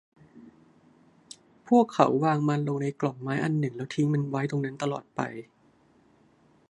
[1.67, 5.21] พวกเขาวางมันลงในกล่องไม้อันหนึ่งแล้วทิ้งมันไว้ตรงนั้นตลอดไป